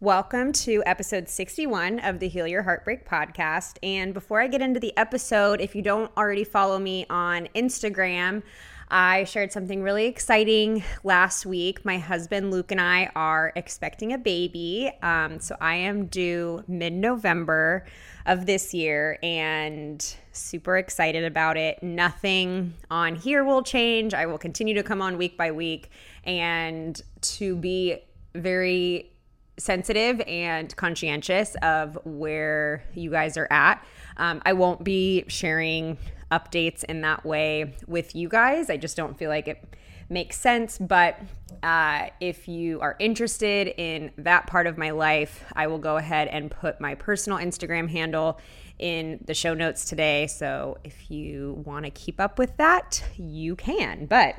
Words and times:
Welcome 0.00 0.52
to 0.52 0.82
episode 0.84 1.26
61 1.26 2.00
of 2.00 2.18
the 2.18 2.28
Heal 2.28 2.46
Your 2.46 2.62
Heartbreak 2.62 3.08
podcast. 3.08 3.78
And 3.82 4.12
before 4.12 4.42
I 4.42 4.46
get 4.46 4.60
into 4.60 4.78
the 4.78 4.94
episode, 4.98 5.58
if 5.62 5.74
you 5.74 5.80
don't 5.80 6.14
already 6.18 6.44
follow 6.44 6.78
me 6.78 7.06
on 7.08 7.48
Instagram, 7.54 8.42
I 8.90 9.24
shared 9.24 9.52
something 9.52 9.82
really 9.82 10.04
exciting 10.04 10.84
last 11.02 11.46
week. 11.46 11.82
My 11.82 11.96
husband 11.96 12.50
Luke 12.50 12.72
and 12.72 12.80
I 12.80 13.10
are 13.16 13.54
expecting 13.56 14.12
a 14.12 14.18
baby. 14.18 14.92
Um, 15.00 15.40
so 15.40 15.56
I 15.62 15.76
am 15.76 16.08
due 16.08 16.62
mid 16.68 16.92
November 16.92 17.86
of 18.26 18.44
this 18.44 18.74
year 18.74 19.18
and 19.22 20.14
super 20.30 20.76
excited 20.76 21.24
about 21.24 21.56
it. 21.56 21.82
Nothing 21.82 22.74
on 22.90 23.14
here 23.14 23.44
will 23.44 23.62
change. 23.62 24.12
I 24.12 24.26
will 24.26 24.36
continue 24.36 24.74
to 24.74 24.82
come 24.82 25.00
on 25.00 25.16
week 25.16 25.38
by 25.38 25.52
week 25.52 25.88
and 26.22 27.00
to 27.22 27.56
be 27.56 27.96
very 28.34 29.10
sensitive 29.58 30.20
and 30.26 30.74
conscientious 30.76 31.54
of 31.62 31.98
where 32.04 32.84
you 32.94 33.10
guys 33.10 33.36
are 33.36 33.48
at. 33.50 33.84
Um, 34.16 34.42
I 34.44 34.52
won't 34.52 34.84
be 34.84 35.24
sharing 35.28 35.98
updates 36.30 36.84
in 36.84 37.02
that 37.02 37.24
way 37.24 37.74
with 37.86 38.14
you 38.14 38.28
guys. 38.28 38.70
I 38.70 38.76
just 38.76 38.96
don't 38.96 39.18
feel 39.18 39.30
like 39.30 39.48
it 39.48 39.62
makes 40.08 40.38
sense. 40.38 40.78
But 40.78 41.18
uh, 41.62 42.08
if 42.20 42.48
you 42.48 42.80
are 42.80 42.96
interested 42.98 43.68
in 43.76 44.12
that 44.18 44.46
part 44.46 44.66
of 44.66 44.78
my 44.78 44.90
life, 44.90 45.44
I 45.54 45.66
will 45.66 45.78
go 45.78 45.96
ahead 45.96 46.28
and 46.28 46.50
put 46.50 46.80
my 46.80 46.94
personal 46.94 47.38
Instagram 47.38 47.90
handle 47.90 48.40
in 48.78 49.18
the 49.24 49.34
show 49.34 49.54
notes 49.54 49.86
today. 49.86 50.26
So 50.26 50.78
if 50.84 51.10
you 51.10 51.62
want 51.64 51.86
to 51.86 51.90
keep 51.90 52.20
up 52.20 52.38
with 52.38 52.56
that, 52.58 53.02
you 53.16 53.56
can. 53.56 54.06
But 54.06 54.36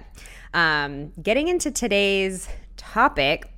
um, 0.53 1.11
getting 1.21 1.47
into 1.47 1.71
today's 1.71 2.47
topic, 2.77 3.51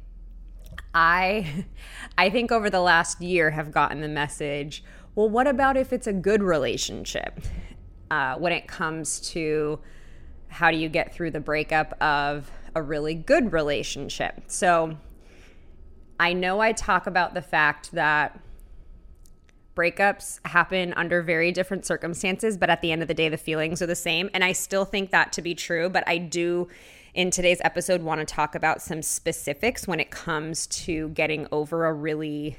I 0.94 1.66
I 2.18 2.30
think 2.30 2.52
over 2.52 2.70
the 2.70 2.82
last 2.82 3.22
year 3.22 3.52
have 3.52 3.72
gotten 3.72 4.02
the 4.02 4.08
message, 4.08 4.84
well, 5.16 5.30
what 5.30 5.48
about 5.48 5.78
if 5.78 5.94
it's 5.94 6.08
a 6.08 6.14
good 6.14 6.44
relationship? 6.44 7.40
Uh, 8.12 8.36
when 8.36 8.52
it 8.52 8.68
comes 8.68 9.20
to 9.20 9.80
how 10.48 10.72
do 10.72 10.78
you 10.78 10.90
get 10.90 11.14
through 11.14 11.30
the 11.32 11.40
breakup 11.40 11.94
of 12.02 12.50
a 12.76 12.82
really 12.82 13.14
good 13.14 13.54
relationship? 13.54 14.42
So 14.48 14.98
I 16.20 16.34
know 16.34 16.60
I 16.60 16.72
talk 16.74 17.08
about 17.08 17.34
the 17.34 17.42
fact 17.42 17.92
that 17.92 18.40
breakups 19.76 20.46
happen 20.46 20.94
under 20.98 21.22
very 21.22 21.52
different 21.52 21.86
circumstances, 21.86 22.58
but 22.58 22.70
at 22.70 22.82
the 22.82 22.92
end 22.92 23.02
of 23.02 23.08
the 23.08 23.14
day, 23.14 23.30
the 23.30 23.38
feelings 23.38 23.82
are 23.82 23.88
the 23.88 23.96
same. 23.96 24.30
And 24.34 24.44
I 24.44 24.52
still 24.52 24.84
think 24.84 25.12
that 25.12 25.32
to 25.34 25.42
be 25.42 25.56
true, 25.56 25.88
but 25.88 26.04
I 26.08 26.18
do 26.18 26.68
in 27.14 27.32
today's 27.32 27.62
episode 27.64 28.02
want 28.02 28.20
to 28.20 28.26
talk 28.26 28.56
about 28.56 28.82
some 28.82 29.02
specifics 29.02 29.88
when 29.88 30.00
it 30.00 30.12
comes 30.12 30.68
to 30.68 31.10
getting 31.10 31.48
over 31.52 31.86
a 31.86 31.94
really 31.94 32.58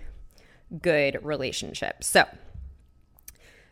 good 0.82 1.18
relationship. 1.24 2.02
So, 2.02 2.24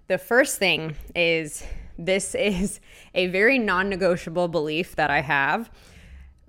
the 0.07 0.19
first 0.19 0.59
thing 0.59 0.97
is 1.15 1.65
this 1.99 2.35
is 2.35 2.81
a 3.15 3.27
very 3.27 3.59
non 3.59 3.89
negotiable 3.89 4.49
belief 4.49 4.97
that 4.97 5.11
I 5.11 5.21
have, 5.21 5.71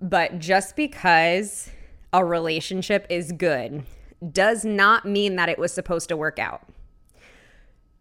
but 0.01 0.39
just 0.39 0.75
because 0.75 1.69
a 2.13 2.23
relationship 2.23 3.05
is 3.09 3.31
good 3.31 3.83
does 4.31 4.65
not 4.65 5.05
mean 5.05 5.35
that 5.35 5.49
it 5.49 5.57
was 5.57 5.71
supposed 5.71 6.09
to 6.09 6.17
work 6.17 6.39
out. 6.39 6.61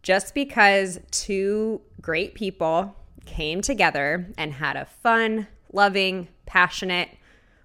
Just 0.01 0.33
because 0.33 0.99
two 1.11 1.81
great 2.01 2.35
people 2.35 2.95
came 3.25 3.61
together 3.61 4.27
and 4.37 4.53
had 4.53 4.75
a 4.75 4.85
fun, 4.85 5.47
loving, 5.73 6.27
passionate 6.45 7.09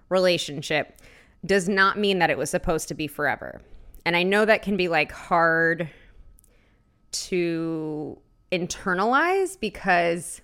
relationship 0.09 0.99
does 1.45 1.69
not 1.69 1.97
mean 1.97 2.19
that 2.19 2.29
it 2.29 2.37
was 2.37 2.49
supposed 2.49 2.87
to 2.87 2.93
be 2.93 3.07
forever. 3.07 3.61
And 4.05 4.15
I 4.15 4.23
know 4.23 4.45
that 4.45 4.61
can 4.61 4.77
be 4.77 4.87
like 4.87 5.11
hard 5.11 5.89
to 7.11 8.17
internalize 8.51 9.59
because 9.59 10.41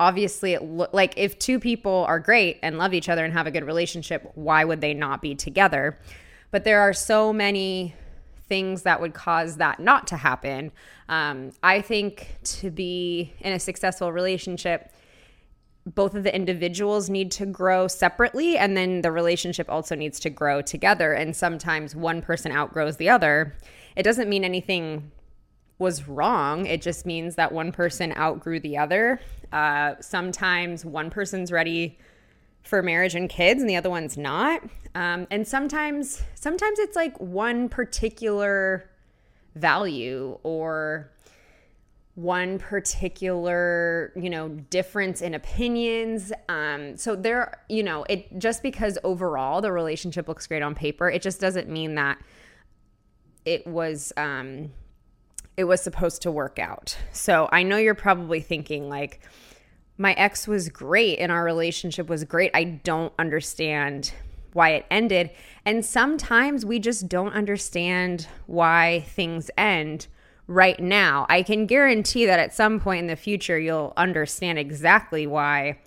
obviously 0.00 0.52
it 0.54 0.62
lo- 0.62 0.88
like 0.92 1.14
if 1.16 1.38
two 1.38 1.58
people 1.58 2.04
are 2.08 2.18
great 2.18 2.58
and 2.62 2.78
love 2.78 2.94
each 2.94 3.08
other 3.08 3.24
and 3.24 3.32
have 3.32 3.46
a 3.46 3.50
good 3.50 3.64
relationship, 3.64 4.30
why 4.34 4.64
would 4.64 4.80
they 4.80 4.94
not 4.94 5.20
be 5.20 5.34
together? 5.34 5.98
But 6.50 6.64
there 6.64 6.80
are 6.80 6.92
so 6.92 7.32
many 7.32 7.94
things 8.48 8.82
that 8.82 9.00
would 9.00 9.12
cause 9.12 9.56
that 9.56 9.80
not 9.80 10.06
to 10.06 10.16
happen. 10.16 10.72
Um, 11.08 11.52
I 11.62 11.82
think 11.82 12.38
to 12.44 12.70
be 12.70 13.34
in 13.40 13.52
a 13.52 13.58
successful 13.58 14.12
relationship, 14.12 14.92
both 15.94 16.14
of 16.14 16.24
the 16.24 16.34
individuals 16.34 17.08
need 17.08 17.30
to 17.32 17.46
grow 17.46 17.88
separately 17.88 18.58
and 18.58 18.76
then 18.76 19.02
the 19.02 19.12
relationship 19.12 19.68
also 19.70 19.94
needs 19.94 20.20
to 20.20 20.30
grow 20.30 20.60
together. 20.60 21.12
And 21.12 21.34
sometimes 21.34 21.94
one 21.94 22.20
person 22.20 22.52
outgrows 22.52 22.96
the 22.96 23.08
other. 23.08 23.56
It 23.96 24.02
doesn't 24.02 24.28
mean 24.28 24.44
anything 24.44 25.10
was 25.78 26.08
wrong. 26.08 26.66
It 26.66 26.82
just 26.82 27.06
means 27.06 27.36
that 27.36 27.52
one 27.52 27.72
person 27.72 28.12
outgrew 28.16 28.60
the 28.60 28.76
other. 28.76 29.20
Uh, 29.52 29.94
sometimes 30.00 30.84
one 30.84 31.10
person's 31.10 31.52
ready 31.52 31.98
for 32.62 32.82
marriage 32.82 33.14
and 33.14 33.30
kids 33.30 33.60
and 33.60 33.70
the 33.70 33.76
other 33.76 33.90
one's 33.90 34.18
not. 34.18 34.62
Um, 34.94 35.26
and 35.30 35.46
sometimes 35.46 36.22
sometimes 36.34 36.78
it's 36.78 36.96
like 36.96 37.18
one 37.18 37.68
particular 37.68 38.90
value 39.54 40.38
or 40.42 41.10
one 42.18 42.58
particular 42.58 44.12
you 44.16 44.28
know 44.28 44.48
difference 44.48 45.22
in 45.22 45.34
opinions. 45.34 46.32
Um 46.48 46.96
so 46.96 47.14
there 47.14 47.62
you 47.68 47.84
know 47.84 48.04
it 48.08 48.40
just 48.40 48.60
because 48.60 48.98
overall 49.04 49.60
the 49.60 49.70
relationship 49.70 50.26
looks 50.26 50.44
great 50.48 50.60
on 50.60 50.74
paper 50.74 51.08
it 51.08 51.22
just 51.22 51.40
doesn't 51.40 51.68
mean 51.68 51.94
that 51.94 52.18
it 53.44 53.64
was 53.68 54.12
um 54.16 54.72
it 55.56 55.62
was 55.62 55.80
supposed 55.80 56.22
to 56.22 56.32
work 56.32 56.58
out. 56.58 56.98
So 57.12 57.48
i 57.52 57.62
know 57.62 57.76
you're 57.76 57.94
probably 57.94 58.40
thinking 58.40 58.88
like 58.88 59.20
my 59.96 60.12
ex 60.14 60.48
was 60.48 60.68
great 60.68 61.20
and 61.20 61.30
our 61.30 61.44
relationship 61.44 62.08
was 62.08 62.24
great. 62.24 62.50
I 62.52 62.64
don't 62.64 63.12
understand 63.16 64.12
why 64.54 64.70
it 64.70 64.86
ended. 64.90 65.30
And 65.64 65.84
sometimes 65.84 66.66
we 66.66 66.80
just 66.80 67.08
don't 67.08 67.32
understand 67.32 68.26
why 68.46 69.04
things 69.06 69.52
end 69.56 70.08
right 70.48 70.80
now. 70.80 71.26
I 71.28 71.42
can 71.42 71.66
guarantee 71.66 72.26
that 72.26 72.40
at 72.40 72.52
some 72.52 72.80
point 72.80 73.00
in 73.00 73.06
the 73.06 73.16
future, 73.16 73.58
you'll 73.58 73.92
understand 73.96 74.58
exactly 74.58 75.26
why 75.26 75.78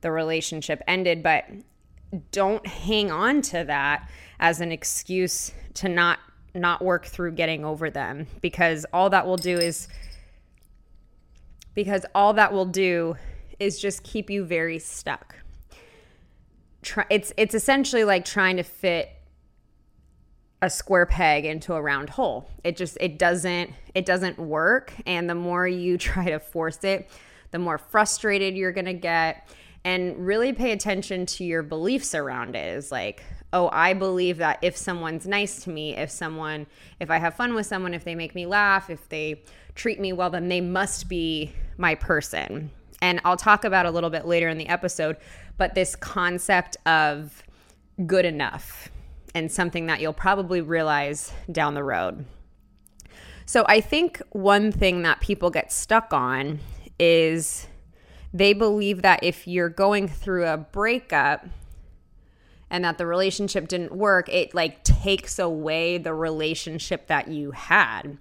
the 0.00 0.10
relationship 0.10 0.80
ended, 0.86 1.22
but 1.22 1.44
don't 2.30 2.66
hang 2.66 3.10
on 3.10 3.42
to 3.42 3.64
that 3.64 4.08
as 4.38 4.60
an 4.60 4.72
excuse 4.72 5.52
to 5.74 5.88
not 5.88 6.18
not 6.56 6.82
work 6.82 7.04
through 7.04 7.32
getting 7.32 7.64
over 7.64 7.90
them 7.90 8.28
because 8.40 8.86
all 8.92 9.10
that 9.10 9.26
will 9.26 9.36
do 9.36 9.58
is 9.58 9.88
because 11.74 12.06
all 12.14 12.32
that 12.34 12.52
will 12.52 12.66
do 12.66 13.16
is 13.58 13.80
just 13.80 14.04
keep 14.04 14.30
you 14.30 14.44
very 14.44 14.78
stuck. 14.78 15.36
Try, 16.82 17.04
it's 17.10 17.32
it's 17.36 17.54
essentially 17.54 18.04
like 18.04 18.24
trying 18.24 18.56
to 18.58 18.62
fit 18.62 19.10
a 20.64 20.70
square 20.70 21.04
peg 21.04 21.44
into 21.44 21.74
a 21.74 21.82
round 21.82 22.08
hole. 22.08 22.48
It 22.64 22.76
just 22.76 22.96
it 22.98 23.18
doesn't 23.18 23.70
it 23.94 24.06
doesn't 24.06 24.38
work 24.38 24.94
and 25.04 25.28
the 25.28 25.34
more 25.34 25.68
you 25.68 25.98
try 26.10 26.30
to 26.30 26.40
force 26.40 26.82
it, 26.82 27.10
the 27.50 27.58
more 27.58 27.78
frustrated 27.78 28.56
you're 28.56 28.72
going 28.72 28.86
to 28.86 28.94
get 28.94 29.48
and 29.84 30.26
really 30.26 30.54
pay 30.54 30.72
attention 30.72 31.26
to 31.26 31.44
your 31.44 31.62
beliefs 31.62 32.14
around 32.14 32.56
it. 32.56 32.76
Is 32.76 32.90
like, 32.90 33.22
"Oh, 33.52 33.68
I 33.72 33.92
believe 33.92 34.38
that 34.38 34.58
if 34.62 34.74
someone's 34.76 35.26
nice 35.26 35.62
to 35.64 35.70
me, 35.70 35.96
if 35.96 36.10
someone 36.10 36.66
if 36.98 37.10
I 37.10 37.18
have 37.18 37.34
fun 37.34 37.54
with 37.54 37.66
someone, 37.66 37.92
if 37.92 38.04
they 38.04 38.14
make 38.14 38.34
me 38.34 38.46
laugh, 38.46 38.88
if 38.88 39.06
they 39.10 39.42
treat 39.74 40.00
me 40.00 40.14
well, 40.14 40.30
then 40.30 40.48
they 40.48 40.62
must 40.62 41.08
be 41.08 41.52
my 41.76 41.94
person." 41.94 42.70
And 43.02 43.20
I'll 43.26 43.36
talk 43.36 43.66
about 43.66 43.84
a 43.84 43.90
little 43.90 44.08
bit 44.08 44.24
later 44.24 44.48
in 44.48 44.56
the 44.56 44.68
episode, 44.68 45.18
but 45.58 45.74
this 45.74 45.94
concept 45.94 46.78
of 46.86 47.42
good 48.06 48.24
enough 48.24 48.88
and 49.34 49.50
something 49.50 49.86
that 49.86 50.00
you'll 50.00 50.12
probably 50.12 50.60
realize 50.60 51.32
down 51.50 51.74
the 51.74 51.82
road. 51.82 52.24
So 53.46 53.64
I 53.68 53.80
think 53.80 54.22
one 54.30 54.72
thing 54.72 55.02
that 55.02 55.20
people 55.20 55.50
get 55.50 55.72
stuck 55.72 56.12
on 56.12 56.60
is 56.98 57.66
they 58.32 58.52
believe 58.52 59.02
that 59.02 59.22
if 59.22 59.46
you're 59.46 59.68
going 59.68 60.08
through 60.08 60.46
a 60.46 60.56
breakup 60.56 61.46
and 62.70 62.84
that 62.84 62.98
the 62.98 63.06
relationship 63.06 63.68
didn't 63.68 63.92
work, 63.92 64.28
it 64.28 64.54
like 64.54 64.82
takes 64.82 65.38
away 65.38 65.98
the 65.98 66.14
relationship 66.14 67.06
that 67.08 67.28
you 67.28 67.50
had. 67.50 68.18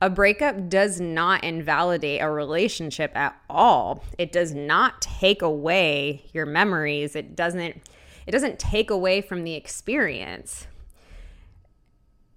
A 0.00 0.08
breakup 0.08 0.70
does 0.70 0.98
not 1.00 1.44
invalidate 1.44 2.22
a 2.22 2.30
relationship 2.30 3.14
at 3.14 3.36
all. 3.50 4.02
It 4.16 4.32
does 4.32 4.54
not 4.54 5.02
take 5.02 5.42
away 5.42 6.24
your 6.32 6.46
memories. 6.46 7.14
It 7.14 7.36
doesn't 7.36 7.82
it 8.26 8.32
doesn't 8.32 8.58
take 8.58 8.90
away 8.90 9.20
from 9.20 9.44
the 9.44 9.54
experience. 9.54 10.66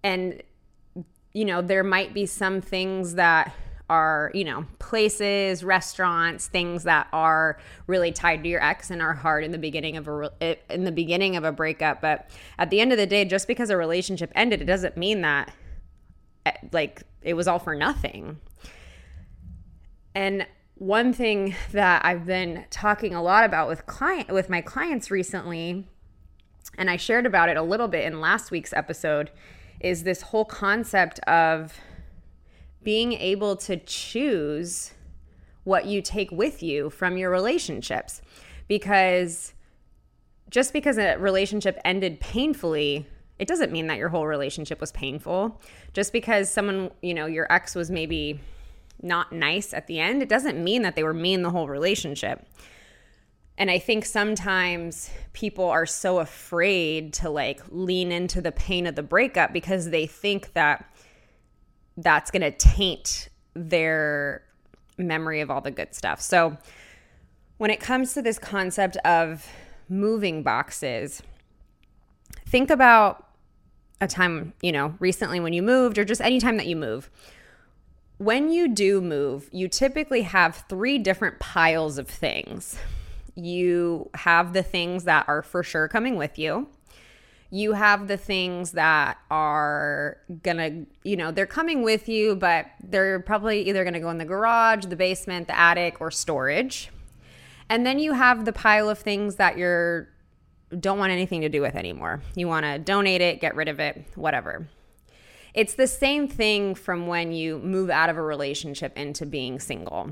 And 0.04 0.42
you 1.34 1.46
know, 1.46 1.62
there 1.62 1.84
might 1.84 2.14
be 2.14 2.26
some 2.26 2.62
things 2.62 3.16
that 3.16 3.54
are, 3.90 4.32
you 4.34 4.44
know, 4.44 4.66
places, 4.80 5.64
restaurants, 5.64 6.48
things 6.48 6.84
that 6.84 7.08
are 7.12 7.60
really 7.88 8.12
tied 8.12 8.44
to 8.44 8.50
your 8.50 8.64
ex 8.64 8.90
and 8.90 9.02
are 9.02 9.14
hard 9.14 9.44
in 9.44 9.52
the 9.52 9.58
beginning 9.58 9.98
of 9.98 10.08
a 10.08 10.74
in 10.74 10.84
the 10.84 10.92
beginning 10.92 11.36
of 11.36 11.44
a 11.44 11.52
breakup, 11.52 12.02
but 12.02 12.30
at 12.58 12.70
the 12.70 12.80
end 12.80 12.92
of 12.92 12.98
the 12.98 13.06
day, 13.06 13.26
just 13.26 13.48
because 13.48 13.70
a 13.70 13.78
relationship 13.78 14.32
ended, 14.36 14.62
it 14.62 14.66
doesn't 14.66 14.96
mean 14.96 15.22
that 15.22 15.54
eh, 16.46 16.52
like 16.72 17.04
it 17.22 17.34
was 17.34 17.48
all 17.48 17.60
for 17.60 17.76
nothing. 17.76 18.40
And 20.16 20.46
one 20.76 21.14
thing 21.14 21.56
that 21.72 22.04
I've 22.06 22.26
been 22.26 22.66
talking 22.70 23.14
a 23.14 23.22
lot 23.22 23.44
about 23.44 23.68
with 23.68 23.86
client 23.86 24.30
with 24.32 24.50
my 24.50 24.62
clients 24.62 25.12
recently 25.12 25.88
and 26.78 26.90
I 26.90 26.98
shared 26.98 27.26
about 27.26 27.50
it 27.50 27.58
a 27.58 27.62
little 27.62 27.88
bit 27.88 28.06
in 28.06 28.20
last 28.20 28.52
week's 28.52 28.74
episode 28.74 29.32
is 29.80 30.04
this 30.04 30.22
whole 30.22 30.46
concept 30.46 31.20
of 31.22 31.80
being 32.84 33.14
able 33.14 33.56
to 33.58 33.78
choose 33.78 34.94
what 35.64 35.86
you 35.86 36.02
take 36.02 36.32
with 36.32 36.62
you 36.62 36.90
from 36.90 37.18
your 37.18 37.30
relationships. 37.30 38.22
Because 38.68 39.54
just 40.50 40.74
because 40.74 40.98
a 40.98 41.18
relationship 41.18 41.80
ended 41.86 42.20
painfully, 42.20 43.08
it 43.40 43.48
doesn't 43.48 43.72
mean 43.72 43.88
that 43.88 43.98
your 43.98 44.10
whole 44.10 44.28
relationship 44.28 44.80
was 44.82 44.92
painful. 44.92 45.62
Just 45.94 46.12
because 46.12 46.50
someone, 46.50 46.92
you 47.02 47.14
know, 47.14 47.26
your 47.26 47.52
ex 47.52 47.76
was 47.76 47.92
maybe 47.92 48.40
not 49.04 49.32
nice 49.32 49.74
at 49.74 49.88
the 49.88 50.00
end, 50.00 50.22
it 50.22 50.30
doesn't 50.30 50.62
mean 50.62 50.82
that 50.84 50.96
they 50.96 51.04
were 51.04 51.14
mean 51.14 51.42
the 51.42 51.50
whole 51.50 51.68
relationship. 51.68 52.48
And 53.58 53.70
I 53.70 53.78
think 53.78 54.06
sometimes 54.06 55.12
people 55.34 55.66
are 55.66 55.86
so 55.86 56.20
afraid 56.20 57.14
to 57.16 57.30
like 57.30 57.62
lean 57.70 58.12
into 58.12 58.42
the 58.42 58.52
pain 58.52 58.88
of 58.88 58.96
the 58.96 59.04
breakup 59.04 59.54
because 59.54 59.90
they 59.90 60.08
think 60.08 60.54
that 60.54 60.92
that's 61.98 62.32
going 62.32 62.42
to 62.42 62.52
taint 62.52 63.30
their 63.54 64.44
memory 64.98 65.42
of 65.42 65.52
all 65.52 65.62
the 65.62 65.72
good 65.72 65.94
stuff. 65.94 66.20
So 66.20 66.58
when 67.58 67.70
it 67.70 67.80
comes 67.80 68.14
to 68.14 68.22
this 68.22 68.40
concept 68.40 68.98
of 68.98 69.48
moving 69.88 70.42
boxes, 70.42 71.22
think 72.48 72.72
about 72.72 73.28
a 74.02 74.08
time, 74.08 74.54
you 74.62 74.72
know, 74.72 74.96
recently 75.00 75.40
when 75.40 75.54
you 75.54 75.62
moved 75.62 75.98
or 76.00 76.06
just 76.06 76.22
any 76.22 76.40
time 76.40 76.58
that 76.58 76.66
you 76.66 76.76
move. 76.76 77.12
When 78.18 78.52
you 78.52 78.68
do 78.68 79.02
move, 79.02 79.50
you 79.52 79.68
typically 79.68 80.22
have 80.22 80.66
three 80.70 80.98
different 80.98 81.40
piles 81.40 81.98
of 81.98 82.08
things 82.08 82.78
you 83.36 84.10
have 84.14 84.54
the 84.54 84.64
things 84.64 85.06
that 85.06 85.28
are 85.28 85.42
for 85.42 85.64
sure 85.64 85.88
coming 85.88 86.16
with 86.18 86.38
you. 86.38 86.68
You 87.50 87.74
have 87.74 88.08
the 88.08 88.18
things 88.18 88.72
that 88.72 89.18
are 89.30 90.18
gonna, 90.42 90.86
you 91.04 91.16
know, 91.16 91.32
they're 91.32 91.46
coming 91.46 91.84
with 91.84 92.10
you, 92.10 92.36
but 92.36 92.66
they're 92.84 93.20
probably 93.20 93.68
either 93.70 93.84
gonna 93.84 94.00
go 94.00 94.10
in 94.10 94.18
the 94.18 94.26
garage, 94.26 94.86
the 94.86 94.96
basement, 94.96 95.48
the 95.48 95.58
attic, 95.58 96.02
or 96.02 96.10
storage. 96.10 96.90
And 97.70 97.86
then 97.86 98.00
you 98.00 98.14
have 98.14 98.46
the 98.46 98.54
pile 98.54 98.90
of 98.90 99.00
things 99.00 99.36
that 99.36 99.58
you're 99.58 100.10
don't 100.80 100.98
want 100.98 101.12
anything 101.12 101.42
to 101.42 101.50
do 101.50 101.62
with 101.62 101.76
anymore. 101.76 102.24
You 102.36 102.48
want 102.48 102.66
to 102.66 102.80
donate 102.80 103.22
it, 103.22 103.40
get 103.40 103.56
rid 103.56 103.68
of 103.68 103.80
it, 103.80 104.06
whatever. 104.16 104.68
It's 105.54 105.76
the 105.76 105.88
same 105.88 106.28
thing 106.28 106.76
from 106.76 107.08
when 107.08 107.32
you 107.32 107.60
move 107.60 107.90
out 107.90 108.10
of 108.10 108.18
a 108.18 108.22
relationship 108.22 108.98
into 108.98 109.26
being 109.26 109.60
single 109.60 110.12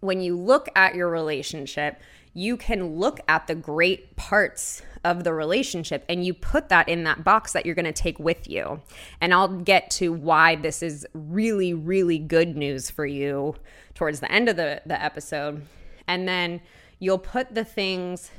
when 0.00 0.20
you 0.20 0.36
look 0.36 0.68
at 0.74 0.94
your 0.94 1.08
relationship, 1.08 2.00
you 2.32 2.56
can 2.56 2.96
look 2.96 3.20
at 3.28 3.46
the 3.46 3.54
great 3.54 4.16
parts 4.16 4.82
of 5.04 5.24
the 5.24 5.32
relationship 5.32 6.04
and 6.08 6.24
you 6.24 6.34
put 6.34 6.68
that 6.68 6.88
in 6.88 7.04
that 7.04 7.24
box 7.24 7.52
that 7.52 7.64
you're 7.64 7.74
going 7.74 7.84
to 7.84 7.92
take 7.92 8.18
with 8.18 8.48
you. 8.48 8.80
And 9.20 9.32
I'll 9.32 9.48
get 9.48 9.90
to 9.92 10.12
why 10.12 10.56
this 10.56 10.82
is 10.82 11.06
really, 11.12 11.74
really 11.74 12.18
good 12.18 12.56
news 12.56 12.90
for 12.90 13.06
you 13.06 13.56
towards 13.94 14.20
the 14.20 14.30
end 14.30 14.48
of 14.48 14.56
the, 14.56 14.82
the 14.86 15.02
episode. 15.02 15.66
And 16.06 16.28
then 16.28 16.60
you'll 16.98 17.18
put 17.18 17.54
the 17.54 17.64
things 17.64 18.30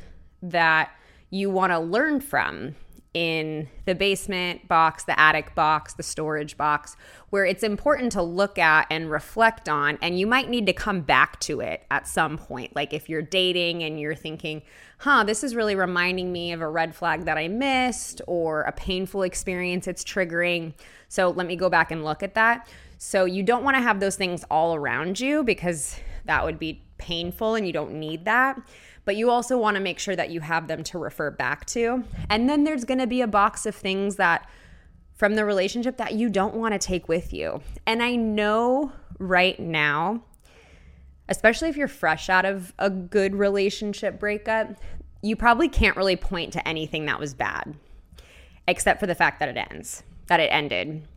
that 0.42 0.92
you 1.30 1.50
want 1.50 1.71
to 1.71 1.80
learn 1.80 2.21
from 2.21 2.75
in 3.13 3.68
the 3.86 3.94
basement 3.94 4.68
box, 4.69 5.04
the 5.04 5.19
attic 5.19 5.54
box, 5.54 5.94
the 5.94 6.04
storage 6.04 6.56
box, 6.56 6.96
where 7.30 7.44
it's 7.44 7.63
important 7.63 8.13
to 8.13 8.22
look 8.22 8.58
at 8.58 8.88
and 8.90 9.12
reflect 9.12 9.68
on. 9.68 9.98
And 10.02 10.18
you 10.18 10.25
might 10.25 10.50
need 10.50 10.66
to 10.68 10.74
come 10.74 11.02
back 11.02 11.40
to 11.42 11.60
it 11.60 11.84
at 11.92 12.08
some 12.08 12.38
point. 12.38 12.74
Like 12.74 12.94
if 12.94 13.10
you're 13.10 13.22
dating 13.22 13.84
and 13.84 14.00
you're 14.00 14.16
thinking, 14.16 14.62
huh, 15.00 15.25
this 15.25 15.44
is 15.44 15.56
really 15.56 15.75
reminding 15.75 16.31
me 16.31 16.54
of 16.54 16.62
a 16.62 16.69
red 16.69 16.96
flag 16.96 17.25
that 17.25 17.38
I 17.38 17.50
missed 17.50 18.22
or 18.28 18.62
a 18.62 18.72
painful 18.72 19.24
experience 19.24 19.88
it's 19.88 20.06
triggering. 20.06 20.74
So 21.10 21.31
let 21.31 21.48
me 21.48 21.57
go 21.57 21.69
back 21.69 21.92
and 21.92 22.06
look 22.06 22.24
at 22.24 22.36
that. 22.36 22.69
So 22.98 23.25
you 23.25 23.44
don't 23.44 23.64
want 23.64 23.75
to 23.75 23.81
have 23.81 24.00
those 24.00 24.16
things 24.16 24.46
all 24.50 24.74
around 24.74 25.19
you 25.19 25.44
because 25.44 26.00
that 26.25 26.46
would 26.46 26.60
be 26.60 26.84
painful 26.98 27.56
and 27.56 27.66
you 27.66 27.74
don't 27.74 27.94
need 27.94 28.25
that 28.25 28.57
but 29.06 29.15
you 29.15 29.30
also 29.30 29.57
want 29.57 29.75
to 29.75 29.81
make 29.81 30.00
sure 30.00 30.15
that 30.15 30.30
you 30.30 30.42
have 30.42 30.68
them 30.68 30.83
to 30.83 31.00
refer 31.00 31.31
back 31.31 31.65
to. 31.68 32.03
And 32.30 32.50
then 32.50 32.63
there's 32.63 32.86
going 32.86 33.00
to 33.00 33.07
be 33.07 33.21
a 33.21 33.27
box 33.27 33.65
of 33.65 33.75
things 33.75 34.15
that 34.18 34.48
from 35.15 35.36
the 35.36 35.45
relationship 35.45 35.98
that 35.98 36.13
you 36.13 36.30
don't 36.30 36.56
want 36.56 36.74
to 36.74 36.80
take 36.80 37.07
with 37.07 37.33
you. 37.33 37.62
And 37.86 38.01
I 38.01 38.15
know 38.15 38.92
right 39.19 39.59
now, 39.59 40.24
especially 41.30 41.69
if 41.69 41.77
you're 41.77 41.88
fresh 41.88 42.30
out 42.30 42.45
of 42.45 42.74
a 42.80 42.89
good 42.89 43.36
relationship 43.36 44.19
breakup, 44.19 44.81
you 45.21 45.36
probably 45.36 45.69
can't 45.69 45.95
really 45.95 46.15
point 46.15 46.54
to 46.54 46.68
anything 46.68 47.06
that 47.06 47.19
was 47.19 47.33
bad, 47.33 47.76
except 48.68 48.99
for 48.99 49.07
the 49.07 49.16
fact 49.16 49.40
that 49.40 49.49
it 49.49 49.57
ends, 49.57 50.04
that 50.28 50.40
it 50.40 50.49
ended. 50.52 51.07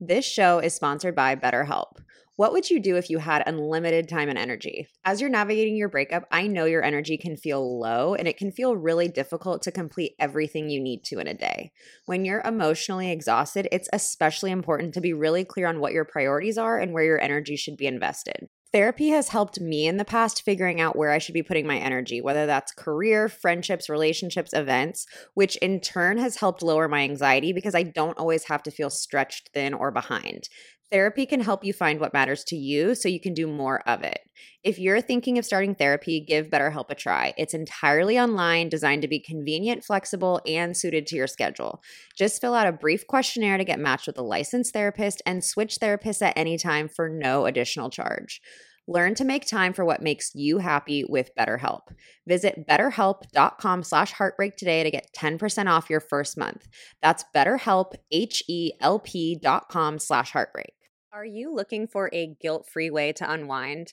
This 0.00 0.24
show 0.24 0.58
is 0.58 0.74
sponsored 0.74 1.14
by 1.14 1.34
BetterHelp. 1.34 1.98
What 2.36 2.52
would 2.52 2.68
you 2.68 2.80
do 2.80 2.96
if 2.96 3.08
you 3.08 3.16
had 3.16 3.42
unlimited 3.46 4.10
time 4.10 4.28
and 4.28 4.38
energy? 4.38 4.88
As 5.06 5.22
you're 5.22 5.30
navigating 5.30 5.74
your 5.74 5.88
breakup, 5.88 6.24
I 6.30 6.46
know 6.46 6.66
your 6.66 6.84
energy 6.84 7.16
can 7.16 7.34
feel 7.34 7.80
low 7.80 8.14
and 8.14 8.28
it 8.28 8.36
can 8.36 8.52
feel 8.52 8.76
really 8.76 9.08
difficult 9.08 9.62
to 9.62 9.72
complete 9.72 10.12
everything 10.18 10.68
you 10.68 10.78
need 10.78 11.02
to 11.04 11.18
in 11.18 11.28
a 11.28 11.32
day. 11.32 11.72
When 12.04 12.26
you're 12.26 12.42
emotionally 12.44 13.10
exhausted, 13.10 13.68
it's 13.72 13.88
especially 13.90 14.50
important 14.50 14.92
to 14.94 15.00
be 15.00 15.14
really 15.14 15.46
clear 15.46 15.66
on 15.66 15.80
what 15.80 15.94
your 15.94 16.04
priorities 16.04 16.58
are 16.58 16.78
and 16.78 16.92
where 16.92 17.04
your 17.04 17.20
energy 17.22 17.56
should 17.56 17.78
be 17.78 17.86
invested. 17.86 18.50
Therapy 18.72 19.08
has 19.08 19.28
helped 19.28 19.58
me 19.58 19.86
in 19.86 19.96
the 19.96 20.04
past 20.04 20.42
figuring 20.42 20.82
out 20.82 20.96
where 20.96 21.10
I 21.10 21.16
should 21.16 21.32
be 21.32 21.42
putting 21.42 21.66
my 21.66 21.78
energy, 21.78 22.20
whether 22.20 22.44
that's 22.44 22.72
career, 22.72 23.26
friendships, 23.26 23.88
relationships, 23.88 24.52
events, 24.52 25.06
which 25.32 25.56
in 25.58 25.80
turn 25.80 26.18
has 26.18 26.36
helped 26.36 26.62
lower 26.62 26.86
my 26.86 27.00
anxiety 27.00 27.54
because 27.54 27.74
I 27.74 27.84
don't 27.84 28.18
always 28.18 28.44
have 28.48 28.62
to 28.64 28.70
feel 28.70 28.90
stretched 28.90 29.50
thin 29.54 29.72
or 29.72 29.90
behind. 29.90 30.50
Therapy 30.92 31.26
can 31.26 31.40
help 31.40 31.64
you 31.64 31.72
find 31.72 31.98
what 31.98 32.12
matters 32.12 32.44
to 32.44 32.56
you 32.56 32.94
so 32.94 33.08
you 33.08 33.20
can 33.20 33.34
do 33.34 33.48
more 33.48 33.80
of 33.88 34.02
it. 34.02 34.20
If 34.62 34.78
you're 34.78 35.00
thinking 35.00 35.36
of 35.36 35.44
starting 35.44 35.74
therapy, 35.74 36.20
give 36.20 36.48
BetterHelp 36.48 36.90
a 36.90 36.94
try. 36.94 37.34
It's 37.36 37.54
entirely 37.54 38.18
online, 38.18 38.68
designed 38.68 39.02
to 39.02 39.08
be 39.08 39.18
convenient, 39.18 39.84
flexible, 39.84 40.40
and 40.46 40.76
suited 40.76 41.06
to 41.08 41.16
your 41.16 41.26
schedule. 41.26 41.82
Just 42.16 42.40
fill 42.40 42.54
out 42.54 42.68
a 42.68 42.72
brief 42.72 43.06
questionnaire 43.06 43.58
to 43.58 43.64
get 43.64 43.80
matched 43.80 44.06
with 44.06 44.18
a 44.18 44.22
licensed 44.22 44.72
therapist 44.72 45.22
and 45.26 45.42
switch 45.42 45.78
therapists 45.80 46.22
at 46.22 46.36
any 46.36 46.56
time 46.56 46.88
for 46.88 47.08
no 47.08 47.46
additional 47.46 47.90
charge. 47.90 48.40
Learn 48.88 49.14
to 49.16 49.24
make 49.24 49.46
time 49.46 49.72
for 49.72 49.84
what 49.84 50.00
makes 50.00 50.30
you 50.34 50.58
happy 50.58 51.04
with 51.08 51.34
BetterHelp. 51.36 51.88
Visit 52.26 52.66
betterhelp.com 52.68 53.82
slash 53.82 54.12
heartbreak 54.12 54.56
today 54.56 54.84
to 54.84 54.90
get 54.90 55.12
10% 55.16 55.66
off 55.68 55.90
your 55.90 56.00
first 56.00 56.38
month. 56.38 56.68
That's 57.02 57.24
betterhelp, 57.34 57.94
H-E-L-P 58.12 59.40
dot 59.42 59.68
com 59.68 59.98
slash 59.98 60.30
heartbreak. 60.30 60.72
Are 61.12 61.24
you 61.24 61.54
looking 61.54 61.88
for 61.88 62.10
a 62.12 62.36
guilt-free 62.40 62.90
way 62.90 63.12
to 63.14 63.30
unwind? 63.30 63.92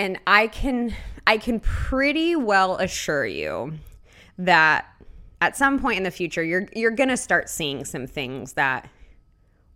And 0.00 0.18
I 0.26 0.46
can 0.46 0.94
I 1.26 1.36
can 1.36 1.60
pretty 1.60 2.34
well 2.34 2.76
assure 2.76 3.26
you 3.26 3.74
that 4.38 4.86
at 5.42 5.58
some 5.58 5.78
point 5.78 5.98
in 5.98 6.04
the 6.04 6.10
future 6.10 6.42
you're 6.42 6.68
you're 6.74 6.90
going 6.90 7.10
to 7.10 7.18
start 7.18 7.50
seeing 7.50 7.84
some 7.84 8.06
things 8.06 8.54
that 8.54 8.88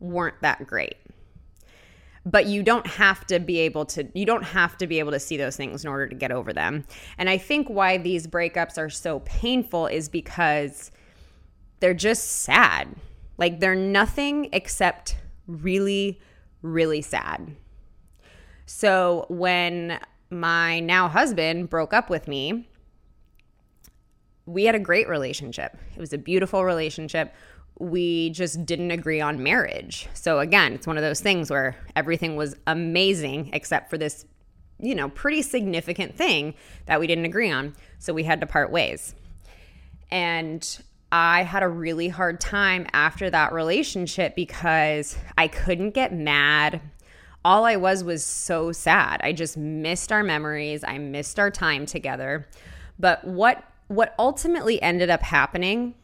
weren't 0.00 0.40
that 0.40 0.66
great. 0.66 0.97
But 2.25 2.47
you 2.47 2.62
don't 2.62 2.87
have 2.87 3.26
to 3.26 3.38
be 3.38 3.59
able 3.59 3.85
to 3.85 4.09
you 4.14 4.25
don't 4.25 4.45
have 4.45 4.78
to 4.78 4.87
be 4.87 4.99
able 4.99 5.12
to 5.12 5.21
see 5.21 5.37
those 5.37 5.59
things 5.59 5.85
in 5.85 5.90
order 5.90 6.09
to 6.09 6.14
get 6.14 6.33
over 6.33 6.54
them. 6.54 6.87
And 7.19 7.28
i 7.28 7.37
think 7.37 7.69
why 7.69 7.99
these 7.99 8.26
breakups 8.26 8.78
are 8.78 8.88
so 8.88 9.21
painful 9.26 9.88
is 9.88 10.09
because 10.09 10.90
they're 11.81 11.93
just 11.93 12.25
sad. 12.45 12.88
Like 13.37 13.61
they're 13.61 13.75
nothing 13.75 14.49
except 14.54 15.19
really 15.47 16.19
really 16.62 17.02
sad. 17.02 17.54
So 18.64 19.26
when 19.28 20.00
my 20.35 20.81
now 20.81 21.09
husband 21.09 21.71
broke 21.71 21.95
up 21.95 22.11
with 22.11 22.29
me 22.29 22.69
we 24.47 24.64
had 24.64 24.75
a 24.75 24.81
great 24.81 25.09
relationship 25.09 25.76
it 25.95 26.00
was 26.00 26.12
a 26.12 26.19
beautiful 26.19 26.64
relationship 26.64 27.35
we 27.79 28.31
just 28.31 28.64
didn't 28.64 28.91
agree 28.91 29.21
on 29.21 29.43
marriage. 29.43 30.09
So 30.14 30.38
again, 30.38 30.75
it's 30.75 30.87
one 30.87 30.97
of 30.97 31.03
those 31.03 31.21
things 31.21 31.50
where 31.50 31.76
everything 31.97 32.37
was 32.37 32.57
amazing 32.67 33.50
except 33.53 33.91
for 33.91 33.99
this, 33.99 34.25
you 34.79 34.95
know, 34.95 35.09
pretty 35.09 35.43
significant 35.43 36.14
thing 36.14 36.55
that 36.87 37.00
we 37.00 37.07
didn't 37.07 37.25
agree 37.25 37.50
on. 37.50 37.75
So 37.99 38.12
we 38.12 38.23
had 38.23 38.41
to 38.43 38.47
part 38.47 38.71
ways. 38.71 39.14
And 40.11 40.67
I 41.11 41.43
had 41.43 41.62
a 41.62 41.69
really 41.69 42.09
hard 42.09 42.41
time 42.41 42.87
after 42.93 43.29
that 43.31 43.53
relationship 43.53 44.37
because 44.37 45.17
I 45.37 45.49
couldn't 45.49 45.91
get 45.91 46.12
mad. 46.12 46.81
All 47.45 47.65
I 47.65 47.77
was 47.77 48.03
was 48.03 48.25
so 48.25 48.73
sad. 48.73 49.21
I 49.23 49.33
just 49.33 49.57
missed 49.57 50.11
our 50.11 50.23
memories. 50.23 50.83
I 50.83 50.99
missed 50.99 51.39
our 51.39 51.51
time 51.51 51.87
together. 51.87 52.49
But 52.99 53.25
what 53.25 53.63
what 53.89 54.15
ultimately 54.19 54.81
ended 54.81 55.11
up 55.11 55.23
happening 55.23 55.95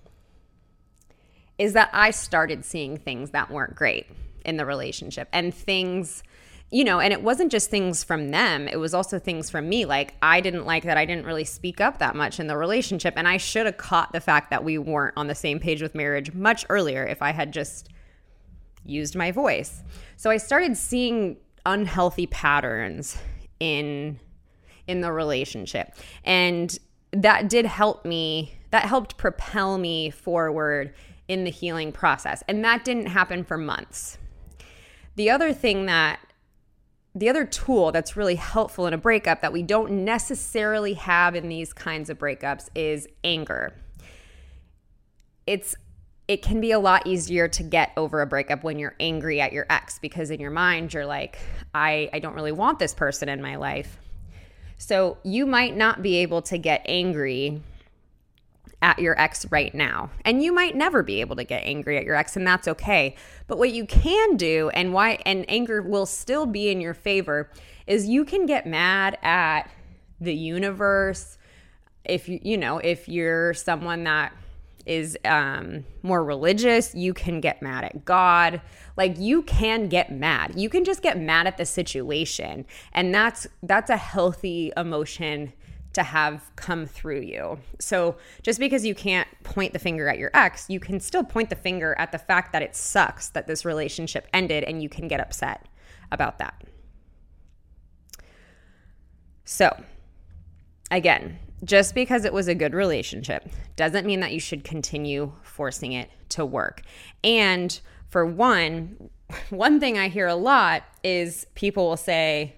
is 1.59 1.73
that 1.73 1.89
I 1.93 2.11
started 2.11 2.65
seeing 2.65 2.99
things 2.99 3.31
that 3.31 3.51
weren't 3.51 3.75
great 3.75 4.07
in 4.45 4.59
the 4.59 4.67
relationship 4.67 5.29
and 5.33 5.55
things 5.55 6.23
you 6.73 6.85
know, 6.85 7.01
and 7.01 7.13
it 7.13 7.23
wasn't 7.23 7.51
just 7.51 7.69
things 7.69 8.05
from 8.05 8.31
them, 8.31 8.69
it 8.69 8.77
was 8.77 8.95
also 8.95 9.19
things 9.19 9.51
from 9.51 9.69
me. 9.69 9.85
Like, 9.85 10.15
I 10.23 10.41
didn't 10.41 10.67
like 10.67 10.85
that 10.85 10.97
I 10.97 11.05
didn't 11.05 11.27
really 11.27 11.45
speak 11.45 11.81
up 11.81 11.99
that 11.99 12.15
much 12.15 12.39
in 12.39 12.47
the 12.47 12.57
relationship. 12.57 13.15
And 13.17 13.27
I 13.27 13.39
should 13.39 13.67
have 13.67 13.77
caught 13.77 14.13
the 14.13 14.21
fact 14.21 14.51
that 14.51 14.63
we 14.63 14.79
weren't 14.79 15.15
on 15.17 15.27
the 15.27 15.35
same 15.35 15.59
page 15.59 15.83
with 15.83 15.97
marriage 15.97 16.33
much 16.33 16.65
earlier 16.69 17.05
if 17.05 17.23
I 17.23 17.33
had 17.33 17.53
just 17.53 17.89
used 18.85 19.15
my 19.15 19.31
voice. 19.31 19.83
So 20.17 20.31
I 20.31 20.37
started 20.37 20.77
seeing 20.77 21.37
unhealthy 21.67 22.27
patterns 22.27 23.19
in 23.59 24.19
in 24.87 25.01
the 25.01 25.13
relationship. 25.13 25.95
And 26.25 26.77
that 27.13 27.49
did 27.49 27.65
help 27.65 28.05
me, 28.05 28.59
that 28.71 28.85
helped 28.85 29.17
propel 29.17 29.79
me 29.79 30.11
forward 30.11 30.93
in 31.29 31.45
the 31.45 31.51
healing 31.51 31.93
process. 31.93 32.43
And 32.49 32.65
that 32.65 32.85
didn't 32.85 33.07
happen 33.07 33.45
for 33.45 33.57
months. 33.57 34.19
The 35.15 35.31
other 35.31 35.53
thing 35.53 35.87
that 35.87 36.19
the 37.15 37.29
other 37.29 37.45
tool 37.45 37.91
that's 37.91 38.17
really 38.17 38.37
helpful 38.37 38.87
in 38.87 38.95
a 38.95 38.99
breakup 38.99 39.41
that 39.41 39.53
we 39.53 39.63
don't 39.63 40.05
necessarily 40.05 40.95
have 40.95 41.35
in 41.35 41.49
these 41.49 41.73
kinds 41.73 42.09
of 42.09 42.19
breakups 42.19 42.69
is 42.75 43.09
anger. 43.25 43.75
It's 45.47 45.75
it 46.31 46.43
can 46.43 46.61
be 46.61 46.71
a 46.71 46.79
lot 46.79 47.09
easier 47.09 47.49
to 47.49 47.65
get 47.65 47.91
over 47.97 48.21
a 48.21 48.27
breakup 48.27 48.63
when 48.63 48.79
you're 48.79 48.95
angry 49.01 49.41
at 49.41 49.53
your 49.53 49.67
ex 49.69 49.99
because 49.99 50.31
in 50.31 50.39
your 50.39 50.53
mind 50.53 50.95
you're 50.95 51.05
like, 51.05 51.41
I, 51.75 52.09
I 52.13 52.21
don't 52.21 52.35
really 52.35 52.53
want 52.53 52.79
this 52.79 52.95
person 52.95 53.29
in 53.29 53.43
my 53.43 53.57
life. 53.57 53.99
So 54.79 55.19
you 55.25 55.45
might 55.45 55.77
not 55.77 56.03
be 56.03 56.19
able 56.19 56.41
to 56.43 56.57
get 56.57 56.83
angry 56.87 57.61
at 58.81 59.01
your 59.01 59.21
ex 59.21 59.45
right 59.51 59.75
now. 59.75 60.11
And 60.25 60.41
you 60.41 60.53
might 60.53 60.77
never 60.77 61.03
be 61.03 61.21
able 61.21 61.35
to 61.35 61.43
get 61.43 61.65
angry 61.65 61.99
at 61.99 62.05
your 62.05 62.15
ex 62.15 62.37
and 62.37 62.47
that's 62.47 62.69
okay. 62.69 63.17
But 63.49 63.59
what 63.59 63.73
you 63.73 63.85
can 63.85 64.37
do 64.37 64.69
and 64.69 64.93
why 64.93 65.19
and 65.27 65.45
anger 65.49 65.83
will 65.83 66.07
still 66.07 66.47
be 66.47 66.71
in 66.71 66.81
your 66.81 66.95
favor 66.95 67.51
is 67.89 68.07
you 68.07 68.25
can 68.25 68.47
get 68.47 68.69
mad 68.69 69.19
at 69.25 69.69
the 70.21 70.33
universe 70.33 71.39
if 72.05 72.29
you 72.29 72.39
you 72.41 72.57
know, 72.57 72.79
if 72.79 73.09
you're 73.09 73.53
someone 73.53 74.05
that 74.05 74.33
is 74.91 75.17
um, 75.25 75.85
more 76.03 76.25
religious, 76.25 76.97
you 76.97 77.15
can 77.15 77.41
get 77.41 77.63
mad 77.63 77.85
at 77.85 78.05
God. 78.05 78.61
Like 78.97 79.17
you 79.19 79.43
can 79.43 79.89
get 79.89 80.11
mad. 80.11 80.59
You 80.59 80.69
can 80.69 80.85
just 80.85 81.01
get 81.01 81.17
mad 81.17 81.47
at 81.47 81.57
the 81.57 81.65
situation, 81.65 82.67
and 82.93 83.15
that's 83.15 83.47
that's 83.63 83.89
a 83.89 83.97
healthy 83.97 84.73
emotion 84.77 85.53
to 85.93 86.03
have 86.03 86.51
come 86.57 86.87
through 86.87 87.21
you. 87.21 87.59
So 87.79 88.17
just 88.43 88.59
because 88.59 88.85
you 88.85 88.95
can't 88.95 89.29
point 89.45 89.73
the 89.73 89.79
finger 89.79 90.09
at 90.09 90.19
your 90.19 90.31
ex, 90.35 90.69
you 90.69 90.81
can 90.81 90.99
still 90.99 91.25
point 91.25 91.51
the 91.51 91.57
finger 91.57 91.95
at 91.97 92.11
the 92.11 92.19
fact 92.19 92.53
that 92.53 92.63
it 92.63 92.75
sucks 92.75 93.29
that 93.31 93.47
this 93.47 93.65
relationship 93.65 94.27
ended 94.33 94.65
and 94.65 94.83
you 94.83 94.89
can 94.89 95.09
get 95.09 95.21
upset 95.21 95.67
about 96.13 96.39
that. 96.39 96.63
So, 99.45 99.83
again, 100.93 101.39
just 101.65 101.95
because 101.95 102.25
it 102.25 102.33
was 102.33 102.49
a 102.49 102.55
good 102.55 102.75
relationship 102.75 103.49
doesn't 103.77 104.07
mean 104.07 104.21
that 104.21 104.33
you 104.33 104.41
should 104.41 104.65
continue 104.65 105.33
forcing 105.43 105.93
it 105.93 106.11
to 106.31 106.45
work. 106.45 106.83
And 107.23 107.79
for 108.09 108.25
one, 108.25 109.11
one 109.51 109.81
thing 109.81 109.99
I 109.99 110.09
hear 110.09 110.27
a 110.27 110.35
lot 110.35 110.83
is 111.03 111.47
people 111.55 111.89
will 111.89 111.97
say, 111.97 112.55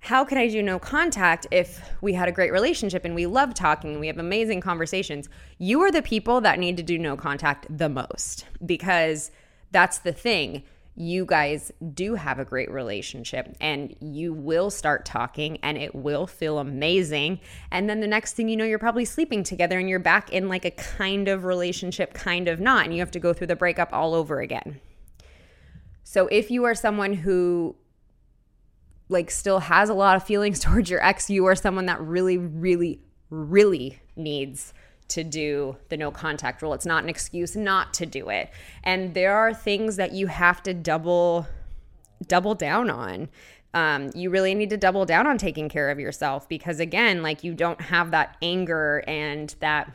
how 0.00 0.24
can 0.24 0.36
I 0.36 0.48
do 0.48 0.62
no 0.62 0.80
contact 0.80 1.46
if 1.52 1.80
we 2.00 2.12
had 2.14 2.28
a 2.28 2.32
great 2.32 2.50
relationship 2.50 3.04
and 3.04 3.14
we 3.14 3.26
love 3.26 3.54
talking 3.54 3.92
and 3.92 4.00
we 4.00 4.08
have 4.08 4.18
amazing 4.18 4.60
conversations? 4.60 5.28
You 5.58 5.80
are 5.82 5.92
the 5.92 6.02
people 6.02 6.40
that 6.40 6.58
need 6.58 6.76
to 6.78 6.82
do 6.82 6.98
no 6.98 7.16
contact 7.16 7.66
the 7.70 7.88
most 7.88 8.46
because 8.66 9.30
that's 9.70 9.98
the 9.98 10.12
thing. 10.12 10.64
You 10.94 11.24
guys 11.24 11.72
do 11.94 12.14
have 12.16 12.38
a 12.38 12.44
great 12.44 12.70
relationship 12.70 13.56
and 13.60 13.96
you 14.00 14.34
will 14.34 14.70
start 14.70 15.06
talking 15.06 15.56
and 15.62 15.78
it 15.78 15.94
will 15.94 16.26
feel 16.26 16.58
amazing. 16.58 17.40
And 17.70 17.88
then 17.88 18.00
the 18.00 18.06
next 18.06 18.34
thing 18.34 18.48
you 18.48 18.56
know, 18.56 18.64
you're 18.64 18.78
probably 18.78 19.06
sleeping 19.06 19.42
together 19.42 19.78
and 19.78 19.88
you're 19.88 19.98
back 19.98 20.30
in 20.30 20.48
like 20.48 20.66
a 20.66 20.70
kind 20.70 21.28
of 21.28 21.44
relationship, 21.44 22.12
kind 22.12 22.46
of 22.46 22.60
not. 22.60 22.84
And 22.84 22.94
you 22.94 23.00
have 23.00 23.10
to 23.12 23.20
go 23.20 23.32
through 23.32 23.46
the 23.46 23.56
breakup 23.56 23.92
all 23.92 24.14
over 24.14 24.40
again. 24.40 24.80
So 26.04 26.26
if 26.26 26.50
you 26.50 26.64
are 26.64 26.74
someone 26.74 27.14
who 27.14 27.74
like 29.08 29.30
still 29.30 29.60
has 29.60 29.88
a 29.88 29.94
lot 29.94 30.16
of 30.16 30.24
feelings 30.24 30.60
towards 30.60 30.90
your 30.90 31.02
ex, 31.02 31.30
you 31.30 31.46
are 31.46 31.54
someone 31.54 31.86
that 31.86 32.00
really, 32.02 32.36
really, 32.36 33.00
really 33.30 34.00
needs 34.14 34.74
to 35.12 35.24
do 35.24 35.76
the 35.88 35.96
no 35.96 36.10
contact 36.10 36.62
rule. 36.62 36.74
It's 36.74 36.86
not 36.86 37.02
an 37.02 37.08
excuse 37.08 37.54
not 37.54 37.92
to 37.94 38.06
do 38.06 38.28
it. 38.28 38.50
And 38.82 39.14
there 39.14 39.36
are 39.36 39.52
things 39.52 39.96
that 39.96 40.12
you 40.12 40.26
have 40.26 40.62
to 40.64 40.74
double 40.74 41.46
double 42.26 42.54
down 42.54 42.88
on. 42.88 43.28
Um, 43.74 44.10
you 44.14 44.30
really 44.30 44.54
need 44.54 44.70
to 44.70 44.76
double 44.76 45.04
down 45.04 45.26
on 45.26 45.38
taking 45.38 45.68
care 45.68 45.90
of 45.90 45.98
yourself 45.98 46.48
because 46.48 46.78
again, 46.78 47.22
like 47.22 47.42
you 47.42 47.54
don't 47.54 47.80
have 47.80 48.10
that 48.12 48.36
anger 48.42 49.02
and 49.06 49.54
that 49.60 49.90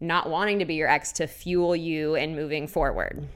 not 0.00 0.30
wanting 0.30 0.58
to 0.58 0.64
be 0.64 0.74
your 0.74 0.88
ex 0.88 1.12
to 1.12 1.26
fuel 1.26 1.74
you 1.74 2.14
and 2.14 2.34
moving 2.36 2.66
forward. 2.66 3.26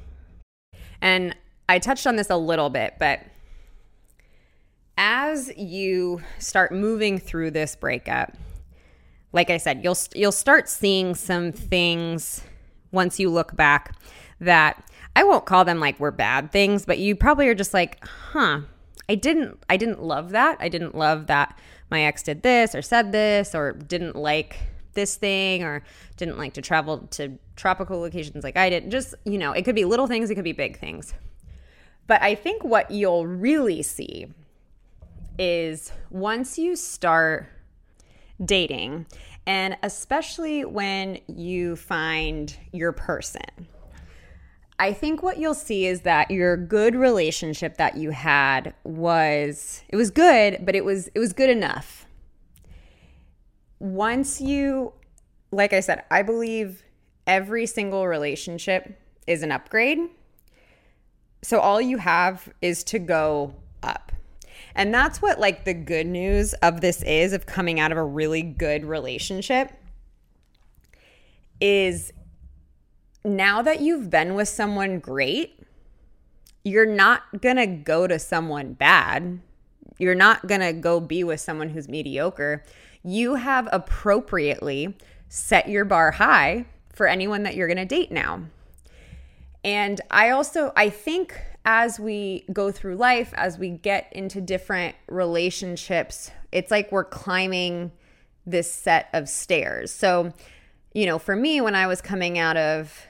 And 1.00 1.34
I 1.68 1.78
touched 1.78 2.06
on 2.06 2.16
this 2.16 2.30
a 2.30 2.36
little 2.36 2.70
bit, 2.70 2.94
but 2.98 3.20
as 4.96 5.52
you 5.56 6.22
start 6.38 6.72
moving 6.72 7.18
through 7.18 7.50
this 7.50 7.74
breakup, 7.74 8.34
like 9.34 9.50
I 9.50 9.56
said, 9.56 9.82
you'll 9.82 9.98
you'll 10.14 10.32
start 10.32 10.68
seeing 10.68 11.14
some 11.14 11.50
things 11.50 12.42
once 12.92 13.18
you 13.18 13.28
look 13.28 13.54
back 13.56 13.96
that 14.40 14.82
I 15.16 15.24
won't 15.24 15.44
call 15.44 15.64
them 15.64 15.80
like 15.80 15.98
were 15.98 16.12
bad 16.12 16.52
things, 16.52 16.86
but 16.86 16.98
you 16.98 17.16
probably 17.16 17.48
are 17.48 17.54
just 17.54 17.74
like, 17.74 18.02
"Huh, 18.06 18.60
I 19.08 19.16
didn't 19.16 19.58
I 19.68 19.76
didn't 19.76 20.02
love 20.02 20.30
that. 20.30 20.56
I 20.60 20.68
didn't 20.68 20.94
love 20.94 21.26
that 21.26 21.58
my 21.90 22.02
ex 22.02 22.22
did 22.22 22.42
this 22.42 22.76
or 22.76 22.80
said 22.80 23.10
this 23.10 23.56
or 23.56 23.72
didn't 23.72 24.14
like 24.14 24.56
this 24.94 25.16
thing 25.16 25.64
or 25.64 25.82
didn't 26.16 26.38
like 26.38 26.54
to 26.54 26.62
travel 26.62 26.98
to 27.10 27.36
tropical 27.56 27.98
locations 27.98 28.44
like 28.44 28.56
I 28.56 28.70
did." 28.70 28.88
Just, 28.88 29.16
you 29.24 29.36
know, 29.36 29.50
it 29.50 29.64
could 29.64 29.74
be 29.74 29.84
little 29.84 30.06
things, 30.06 30.30
it 30.30 30.36
could 30.36 30.44
be 30.44 30.52
big 30.52 30.78
things. 30.78 31.12
But 32.06 32.22
I 32.22 32.36
think 32.36 32.62
what 32.62 32.92
you'll 32.92 33.26
really 33.26 33.82
see 33.82 34.28
is 35.40 35.90
once 36.10 36.56
you 36.56 36.76
start 36.76 37.48
dating, 38.42 39.06
and 39.46 39.76
especially 39.82 40.64
when 40.64 41.18
you 41.26 41.76
find 41.76 42.56
your 42.72 42.92
person. 42.92 43.68
I 44.78 44.92
think 44.92 45.22
what 45.22 45.38
you'll 45.38 45.54
see 45.54 45.86
is 45.86 46.00
that 46.00 46.30
your 46.30 46.56
good 46.56 46.96
relationship 46.96 47.76
that 47.76 47.96
you 47.96 48.10
had 48.10 48.74
was 48.82 49.82
it 49.88 49.96
was 49.96 50.10
good, 50.10 50.64
but 50.64 50.74
it 50.74 50.84
was 50.84 51.08
it 51.14 51.18
was 51.18 51.32
good 51.32 51.50
enough. 51.50 52.06
Once 53.78 54.40
you 54.40 54.92
like 55.52 55.72
I 55.72 55.80
said, 55.80 56.04
I 56.10 56.22
believe 56.22 56.82
every 57.26 57.66
single 57.66 58.06
relationship 58.06 59.00
is 59.26 59.42
an 59.42 59.52
upgrade. 59.52 59.98
So 61.42 61.60
all 61.60 61.80
you 61.80 61.98
have 61.98 62.48
is 62.60 62.82
to 62.84 62.98
go 62.98 63.54
up. 63.82 64.12
And 64.74 64.92
that's 64.92 65.22
what 65.22 65.38
like 65.38 65.64
the 65.64 65.74
good 65.74 66.06
news 66.06 66.52
of 66.54 66.80
this 66.80 67.02
is 67.02 67.32
of 67.32 67.46
coming 67.46 67.78
out 67.78 67.92
of 67.92 67.98
a 67.98 68.04
really 68.04 68.42
good 68.42 68.84
relationship 68.84 69.72
is 71.60 72.12
now 73.24 73.62
that 73.62 73.80
you've 73.80 74.10
been 74.10 74.34
with 74.34 74.48
someone 74.48 74.98
great, 74.98 75.58
you're 76.64 76.86
not 76.86 77.22
going 77.40 77.56
to 77.56 77.66
go 77.66 78.06
to 78.06 78.18
someone 78.18 78.72
bad. 78.72 79.40
You're 79.98 80.14
not 80.14 80.46
going 80.46 80.60
to 80.60 80.72
go 80.72 80.98
be 80.98 81.22
with 81.22 81.40
someone 81.40 81.68
who's 81.68 81.88
mediocre. 81.88 82.64
You 83.02 83.36
have 83.36 83.68
appropriately 83.70 84.96
set 85.28 85.68
your 85.68 85.84
bar 85.84 86.12
high 86.12 86.66
for 86.92 87.06
anyone 87.06 87.44
that 87.44 87.54
you're 87.54 87.68
going 87.68 87.76
to 87.76 87.84
date 87.84 88.10
now. 88.10 88.42
And 89.62 90.00
I 90.10 90.30
also 90.30 90.72
I 90.76 90.90
think 90.90 91.40
as 91.64 91.98
we 91.98 92.44
go 92.52 92.70
through 92.70 92.96
life, 92.96 93.32
as 93.36 93.58
we 93.58 93.70
get 93.70 94.08
into 94.12 94.40
different 94.40 94.94
relationships, 95.08 96.30
it's 96.52 96.70
like 96.70 96.92
we're 96.92 97.04
climbing 97.04 97.92
this 98.46 98.70
set 98.70 99.08
of 99.12 99.28
stairs. 99.28 99.90
So, 99.90 100.32
you 100.92 101.06
know, 101.06 101.18
for 101.18 101.34
me, 101.34 101.60
when 101.60 101.74
I 101.74 101.86
was 101.86 102.00
coming 102.00 102.38
out 102.38 102.56
of 102.56 103.06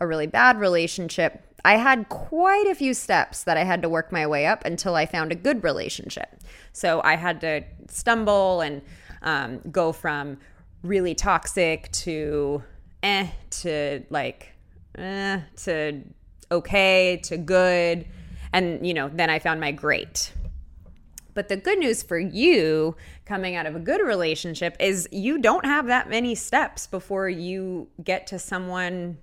a 0.00 0.06
really 0.06 0.28
bad 0.28 0.58
relationship, 0.58 1.42
I 1.64 1.76
had 1.76 2.08
quite 2.08 2.66
a 2.66 2.74
few 2.74 2.94
steps 2.94 3.44
that 3.44 3.56
I 3.56 3.64
had 3.64 3.82
to 3.82 3.88
work 3.88 4.12
my 4.12 4.26
way 4.26 4.46
up 4.46 4.64
until 4.64 4.94
I 4.94 5.04
found 5.04 5.32
a 5.32 5.34
good 5.34 5.62
relationship. 5.62 6.40
So 6.72 7.02
I 7.02 7.16
had 7.16 7.40
to 7.42 7.62
stumble 7.88 8.60
and 8.60 8.82
um, 9.22 9.60
go 9.70 9.92
from 9.92 10.38
really 10.82 11.14
toxic 11.14 11.90
to 11.92 12.62
eh 13.02 13.28
to 13.50 14.02
like 14.08 14.52
eh 14.96 15.40
to 15.56 16.02
okay 16.50 17.20
to 17.24 17.36
good. 17.36 18.06
And, 18.52 18.86
you 18.86 18.94
know, 18.94 19.08
then 19.08 19.30
I 19.30 19.38
found 19.38 19.60
my 19.60 19.72
great. 19.72 20.32
But 21.34 21.48
the 21.48 21.56
good 21.56 21.78
news 21.78 22.02
for 22.02 22.18
you 22.18 22.96
coming 23.24 23.54
out 23.54 23.66
of 23.66 23.76
a 23.76 23.78
good 23.78 24.00
relationship 24.04 24.76
is 24.80 25.08
you 25.12 25.38
don't 25.38 25.64
have 25.64 25.86
that 25.86 26.10
many 26.10 26.34
steps 26.34 26.86
before 26.86 27.28
you 27.28 27.88
get 28.02 28.26
to 28.28 28.38
someone 28.38 29.18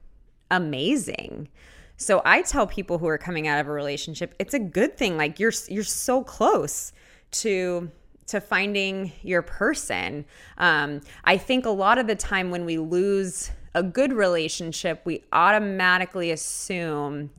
amazing. 0.49 1.49
So 1.97 2.21
I 2.23 2.43
tell 2.43 2.67
people 2.67 2.99
who 2.99 3.07
are 3.07 3.17
coming 3.17 3.47
out 3.47 3.59
of 3.59 3.67
a 3.67 3.71
relationship, 3.71 4.35
it's 4.39 4.53
a 4.53 4.59
good 4.59 4.97
thing. 4.97 5.17
Like 5.17 5.39
you're 5.39 5.51
you're 5.67 5.83
so 5.83 6.23
close 6.23 6.93
to 7.31 7.91
to 8.27 8.41
finding 8.41 9.11
your 9.23 9.41
person. 9.41 10.25
Um, 10.57 11.01
I 11.23 11.37
think 11.37 11.65
a 11.65 11.71
lot 11.71 11.97
of 11.97 12.07
the 12.07 12.15
time 12.15 12.51
when 12.51 12.65
we 12.65 12.77
lose 12.77 13.51
a 13.77 13.83
good 13.83 14.11
relationship, 14.11 15.01
we 15.05 15.23
automatically 15.31 16.31
assume, 16.31 17.29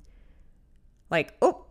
like, 1.11 1.35
oh, 1.43 1.65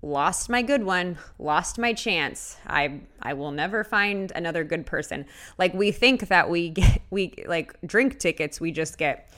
lost 0.00 0.48
my 0.48 0.62
good 0.62 0.84
one, 0.84 1.18
lost 1.40 1.76
my 1.76 1.92
chance. 1.92 2.56
I 2.68 3.00
I 3.20 3.34
will 3.34 3.50
never 3.50 3.82
find 3.82 4.30
another 4.32 4.62
good 4.62 4.86
person. 4.86 5.26
Like 5.58 5.74
we 5.74 5.90
think 5.90 6.28
that 6.28 6.48
we 6.48 6.68
get 6.80 7.02
we 7.10 7.34
like 7.46 7.76
drink 7.84 8.20
tickets, 8.20 8.60
we 8.60 8.70
just 8.70 8.96
get 8.96 9.28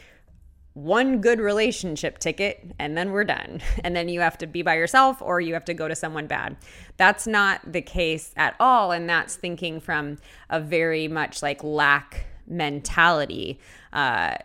one 0.74 1.20
good 1.20 1.38
relationship 1.38 2.18
ticket 2.18 2.72
and 2.78 2.94
then 2.94 3.10
we're 3.12 3.24
done. 3.24 3.62
And 3.84 3.96
then 3.96 4.08
you 4.10 4.20
have 4.20 4.36
to 4.38 4.46
be 4.46 4.60
by 4.60 4.74
yourself 4.74 5.22
or 5.22 5.40
you 5.40 5.54
have 5.54 5.64
to 5.66 5.74
go 5.74 5.88
to 5.88 5.94
someone 5.94 6.26
bad. 6.26 6.58
That's 6.98 7.26
not 7.26 7.72
the 7.72 7.82
case 7.82 8.34
at 8.36 8.54
all 8.60 8.92
and 8.92 9.08
that's 9.08 9.36
thinking 9.36 9.80
from 9.80 10.18
a 10.50 10.60
very 10.60 11.08
much 11.08 11.42
like 11.42 11.64
lack 11.64 12.26
mentality. 12.46 13.60
Uh 13.94 14.36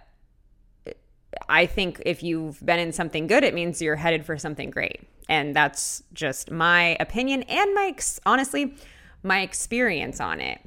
I 1.47 1.65
think 1.65 2.01
if 2.05 2.23
you've 2.23 2.63
been 2.65 2.79
in 2.79 2.91
something 2.91 3.27
good, 3.27 3.43
it 3.43 3.53
means 3.53 3.81
you're 3.81 3.95
headed 3.95 4.25
for 4.25 4.37
something 4.37 4.69
great. 4.69 5.01
And 5.27 5.55
that's 5.55 6.03
just 6.13 6.49
my 6.49 6.97
opinion 6.99 7.43
and 7.43 7.73
my, 7.75 7.95
honestly, 8.25 8.75
my 9.21 9.41
experience 9.41 10.19
on 10.19 10.41
it. 10.41 10.59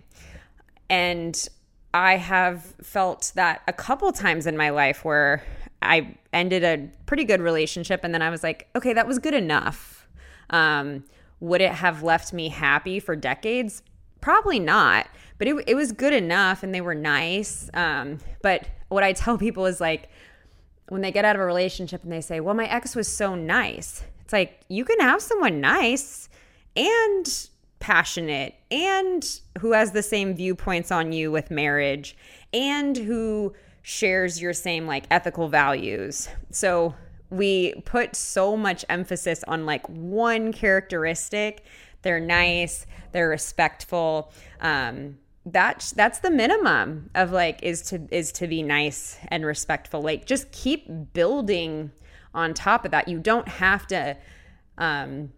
And 0.89 1.49
I 1.95 2.17
have 2.17 2.63
felt 2.83 3.33
that 3.35 3.63
a 3.67 3.73
couple 3.73 4.11
times 4.13 4.47
in 4.47 4.57
my 4.57 4.71
life 4.71 5.05
where 5.05 5.43
I 5.83 6.17
ended 6.33 6.65
a 6.65 6.89
pretty 7.07 7.25
good 7.25 7.41
relationship 7.41 8.01
and 8.05 8.15
then 8.15 8.23
I 8.23 8.31
was 8.31 8.43
like, 8.43 8.69
okay, 8.77 8.93
that 8.93 9.07
was 9.07 9.19
good 9.19 9.35
enough. 9.35 10.07
Um, 10.51 11.05
would 11.41 11.61
it 11.61 11.73
have 11.73 12.03
left 12.03 12.33
me 12.33 12.49
happy 12.49 13.01
for 13.01 13.17
decades? 13.17 13.83
Probably 14.21 14.61
not, 14.61 15.09
but 15.39 15.49
it, 15.49 15.65
it 15.67 15.75
was 15.75 15.91
good 15.91 16.13
enough 16.13 16.63
and 16.63 16.73
they 16.73 16.81
were 16.81 16.95
nice. 16.95 17.69
Um, 17.75 18.19
but 18.43 18.69
what 18.89 19.03
I 19.03 19.13
tell 19.13 19.37
people 19.47 19.67
is 19.67 19.81
like, 19.81 20.09
when 20.89 21.01
they 21.01 21.13
get 21.13 21.25
out 21.25 21.37
of 21.37 21.43
a 21.43 21.45
relationship 21.45 22.03
and 22.03 22.13
they 22.13 22.21
say, 22.21 22.41
Well, 22.41 22.55
my 22.55 22.67
ex 22.67 22.95
was 22.95 23.09
so 23.09 23.35
nice. 23.35 24.05
It's 24.23 24.33
like, 24.33 24.61
you 24.69 24.85
can 24.85 25.01
have 25.01 25.21
someone 25.23 25.61
nice 25.61 26.29
and 26.77 27.49
passionate 27.81 28.55
and 28.71 29.41
who 29.59 29.73
has 29.73 29.91
the 29.93 30.03
same 30.03 30.35
viewpoints 30.35 30.93
on 30.93 31.13
you 31.13 31.33
with 31.33 31.51
marriage 31.51 32.17
and 32.53 32.97
who 32.97 33.53
shares 33.83 34.41
your 34.41 34.53
same 34.53 34.87
like 34.87 35.05
ethical 35.11 35.49
values. 35.49 36.29
So 36.51 36.95
we 37.31 37.75
put 37.85 38.15
so 38.15 38.57
much 38.57 38.85
emphasis 38.89 39.43
on 39.49 39.67
like 39.67 39.87
one 39.89 40.53
characteristic. 40.53 41.65
They're 42.03 42.21
nice, 42.21 42.87
they're 43.11 43.29
respectful. 43.29 44.33
Um, 44.61 45.19
that's 45.45 45.93
that's 45.93 46.21
the 46.21 46.31
minimum 46.31 47.11
of 47.15 47.33
like 47.33 47.63
is 47.63 47.83
to 47.83 48.07
is 48.11 48.33
to 48.33 48.47
be 48.47 48.63
nice 48.63 49.19
and 49.29 49.45
respectful. 49.45 50.01
Like 50.01 50.27
just 50.27 50.53
keep 50.53 50.87
building 51.13 51.91
on 52.35 52.55
top 52.55 52.85
of 52.85 52.91
that. 52.93 53.09
You 53.09 53.19
don't 53.19 53.49
have 53.49 53.87
to 53.89 54.17
um 54.79 55.33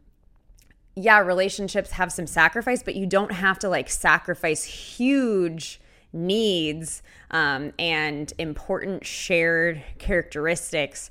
yeah 0.94 1.18
relationships 1.18 1.90
have 1.90 2.12
some 2.12 2.26
sacrifice 2.26 2.80
but 2.82 2.94
you 2.94 3.04
don't 3.04 3.32
have 3.32 3.58
to 3.58 3.68
like 3.68 3.90
sacrifice 3.90 4.62
huge 4.62 5.80
needs 6.14 7.02
um, 7.32 7.72
and 7.78 8.32
important 8.38 9.04
shared 9.04 9.82
characteristics 9.98 11.10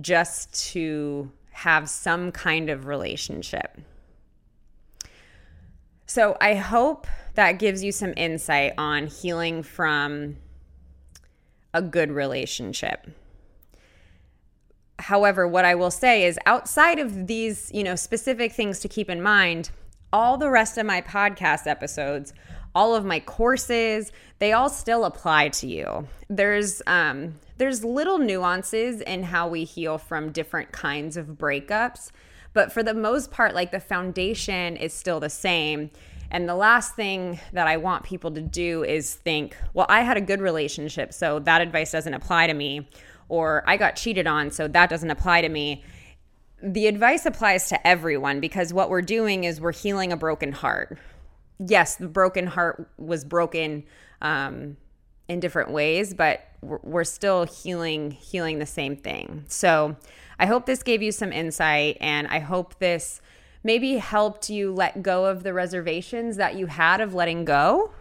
just 0.00 0.72
to 0.72 1.30
have 1.52 1.88
some 1.88 2.32
kind 2.32 2.68
of 2.68 2.86
relationship. 2.86 3.78
So 6.06 6.36
I 6.40 6.56
hope 6.56 7.06
that 7.34 7.58
gives 7.58 7.82
you 7.82 7.92
some 7.92 8.14
insight 8.16 8.74
on 8.78 9.06
healing 9.06 9.62
from 9.62 10.36
a 11.72 11.82
good 11.82 12.10
relationship. 12.10 13.06
However, 14.98 15.48
what 15.48 15.64
I 15.64 15.74
will 15.74 15.90
say 15.90 16.24
is 16.24 16.38
outside 16.44 16.98
of 16.98 17.26
these, 17.26 17.70
you 17.72 17.82
know, 17.82 17.94
specific 17.94 18.52
things 18.52 18.80
to 18.80 18.88
keep 18.88 19.08
in 19.08 19.22
mind, 19.22 19.70
all 20.12 20.36
the 20.36 20.50
rest 20.50 20.76
of 20.76 20.84
my 20.84 21.00
podcast 21.00 21.66
episodes, 21.66 22.34
all 22.74 22.94
of 22.94 23.04
my 23.04 23.20
courses, 23.20 24.12
they 24.38 24.52
all 24.52 24.68
still 24.68 25.04
apply 25.04 25.48
to 25.48 25.66
you. 25.66 26.06
There's 26.28 26.82
um 26.86 27.36
there's 27.56 27.84
little 27.84 28.18
nuances 28.18 29.00
in 29.02 29.22
how 29.24 29.48
we 29.48 29.64
heal 29.64 29.98
from 29.98 30.32
different 30.32 30.72
kinds 30.72 31.16
of 31.16 31.26
breakups 31.26 32.10
but 32.52 32.72
for 32.72 32.82
the 32.82 32.94
most 32.94 33.30
part, 33.30 33.54
like 33.54 33.70
the 33.70 33.80
foundation 33.80 34.76
is 34.76 34.92
still 34.92 35.20
the 35.20 35.30
same. 35.30 35.90
And 36.30 36.48
the 36.48 36.54
last 36.54 36.94
thing 36.94 37.40
that 37.52 37.66
I 37.66 37.76
want 37.76 38.04
people 38.04 38.30
to 38.32 38.40
do 38.40 38.84
is 38.84 39.14
think, 39.14 39.56
well, 39.74 39.86
I 39.88 40.02
had 40.02 40.16
a 40.16 40.20
good 40.20 40.40
relationship, 40.40 41.12
so 41.12 41.40
that 41.40 41.60
advice 41.60 41.90
doesn't 41.90 42.14
apply 42.14 42.46
to 42.46 42.54
me. 42.54 42.88
Or 43.28 43.62
I 43.66 43.76
got 43.76 43.96
cheated 43.96 44.26
on, 44.26 44.50
so 44.50 44.68
that 44.68 44.90
doesn't 44.90 45.10
apply 45.10 45.42
to 45.42 45.48
me. 45.48 45.84
the 46.62 46.86
advice 46.86 47.26
applies 47.26 47.68
to 47.68 47.86
everyone 47.86 48.40
because 48.40 48.72
what 48.72 48.90
we're 48.90 49.02
doing 49.02 49.44
is 49.44 49.60
we're 49.60 49.72
healing 49.72 50.12
a 50.12 50.16
broken 50.16 50.52
heart. 50.52 50.98
Yes, 51.58 51.96
the 51.96 52.08
broken 52.08 52.46
heart 52.46 52.88
was 52.98 53.24
broken 53.24 53.84
um, 54.20 54.76
in 55.28 55.40
different 55.40 55.70
ways, 55.70 56.14
but 56.14 56.46
we're, 56.62 57.04
still 57.04 57.44
healing 57.44 58.10
healing 58.10 58.58
the 58.58 58.66
same 58.66 58.96
thing. 58.96 59.44
So 59.48 59.96
I 60.38 60.46
hope 60.46 60.66
this 60.66 60.82
gave 60.82 61.02
you 61.02 61.12
some 61.12 61.32
insight, 61.32 61.96
and 62.00 62.28
I 62.28 62.38
hope 62.38 62.78
this 62.78 63.20
maybe 63.62 63.96
helped 63.96 64.50
you 64.50 64.72
let 64.72 65.02
go 65.02 65.26
of 65.26 65.42
the 65.42 65.52
reservations 65.52 66.36
that 66.36 66.56
you 66.56 66.66
had 66.66 67.00
of 67.00 67.14
letting 67.14 67.44
go. 67.44 67.92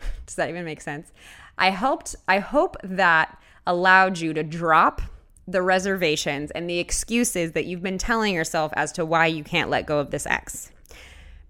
Does 0.26 0.36
that 0.36 0.48
even 0.48 0.64
make 0.64 0.80
sense? 0.80 1.12
I 1.58 1.70
helped. 1.70 2.14
I 2.28 2.38
hope 2.38 2.76
that 2.82 3.38
allowed 3.66 4.18
you 4.18 4.32
to 4.34 4.42
drop 4.42 5.02
the 5.48 5.62
reservations 5.62 6.50
and 6.50 6.68
the 6.68 6.78
excuses 6.78 7.52
that 7.52 7.66
you've 7.66 7.82
been 7.82 7.98
telling 7.98 8.34
yourself 8.34 8.72
as 8.74 8.92
to 8.92 9.04
why 9.04 9.26
you 9.26 9.44
can't 9.44 9.70
let 9.70 9.86
go 9.86 9.98
of 9.98 10.10
this 10.10 10.26
ex 10.26 10.70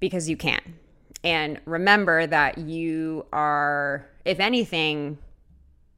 because 0.00 0.28
you 0.28 0.36
can. 0.36 0.60
And 1.24 1.60
remember 1.64 2.26
that 2.26 2.58
you 2.58 3.26
are, 3.32 4.06
if 4.24 4.38
anything, 4.38 5.18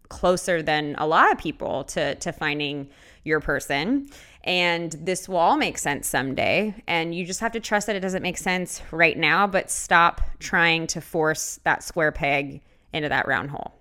closer 0.09 0.63
than 0.63 0.95
a 0.99 1.07
lot 1.07 1.33
of 1.33 1.39
people 1.39 1.85
to, 1.85 2.15
to 2.15 2.33
finding 2.33 2.89
your 3.29 3.41
person. 3.41 4.09
And 4.45 4.93
this 4.93 5.29
will 5.29 5.37
all 5.37 5.57
make 5.57 5.79
sense 5.79 6.09
someday. 6.09 6.75
And 6.87 7.15
you 7.15 7.25
just 7.25 7.41
have 7.41 7.53
to 7.53 7.61
trust 7.61 7.87
that 7.87 7.97
it 7.97 8.01
doesn't 8.01 8.23
make 8.23 8.39
sense 8.39 8.83
right 8.91 9.17
now, 9.17 9.47
but 9.47 9.71
stop 9.71 10.21
trying 10.39 10.87
to 10.89 11.01
force 11.01 11.61
that 11.65 11.83
square 11.83 12.13
peg 12.13 12.63
into 12.93 13.09
that 13.09 13.29
round 13.29 13.51
hole. 13.51 13.75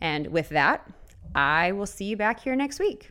And 0.00 0.28
with 0.28 0.48
that, 0.50 0.88
I 1.34 1.72
will 1.72 1.86
see 1.86 2.06
you 2.06 2.16
back 2.16 2.40
here 2.40 2.56
next 2.56 2.78
week. 2.78 3.10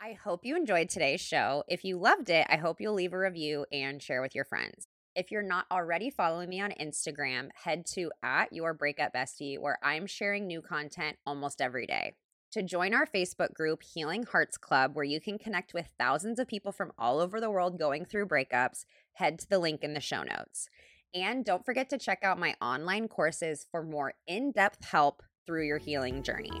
I 0.00 0.14
hope 0.14 0.44
you 0.44 0.56
enjoyed 0.56 0.88
today's 0.88 1.20
show. 1.20 1.62
If 1.68 1.84
you 1.84 1.96
loved 1.96 2.28
it, 2.28 2.46
I 2.50 2.56
hope 2.56 2.80
you'll 2.80 2.94
leave 2.94 3.12
a 3.12 3.18
review 3.18 3.66
and 3.70 4.02
share 4.02 4.20
with 4.20 4.34
your 4.34 4.44
friends. 4.44 4.88
If 5.14 5.30
you're 5.30 5.42
not 5.42 5.66
already 5.70 6.10
following 6.10 6.48
me 6.48 6.60
on 6.60 6.72
Instagram, 6.72 7.50
head 7.54 7.84
to 7.94 8.10
at 8.22 8.52
your 8.52 8.74
breakup 8.74 9.12
bestie, 9.12 9.60
where 9.60 9.78
I'm 9.82 10.06
sharing 10.06 10.46
new 10.46 10.62
content 10.62 11.18
almost 11.26 11.60
every 11.60 11.86
day. 11.86 12.14
To 12.52 12.62
join 12.62 12.92
our 12.92 13.06
Facebook 13.06 13.54
group, 13.54 13.82
Healing 13.82 14.24
Hearts 14.24 14.58
Club, 14.58 14.94
where 14.94 15.06
you 15.06 15.22
can 15.22 15.38
connect 15.38 15.72
with 15.72 15.88
thousands 15.98 16.38
of 16.38 16.46
people 16.46 16.70
from 16.70 16.92
all 16.98 17.18
over 17.18 17.40
the 17.40 17.50
world 17.50 17.78
going 17.78 18.04
through 18.04 18.26
breakups, 18.26 18.84
head 19.14 19.38
to 19.38 19.48
the 19.48 19.58
link 19.58 19.82
in 19.82 19.94
the 19.94 20.00
show 20.00 20.22
notes. 20.22 20.68
And 21.14 21.46
don't 21.46 21.64
forget 21.64 21.88
to 21.88 21.98
check 21.98 22.18
out 22.22 22.38
my 22.38 22.54
online 22.60 23.08
courses 23.08 23.66
for 23.70 23.82
more 23.82 24.12
in 24.26 24.52
depth 24.52 24.84
help 24.84 25.22
through 25.46 25.66
your 25.66 25.78
healing 25.78 26.22
journey. 26.22 26.52